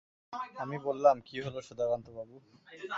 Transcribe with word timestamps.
আমি 0.57 0.77
বললাম, 0.87 1.15
কী 1.27 1.37
হল 1.45 1.55
সুধাকান্তবাবু? 1.67 2.35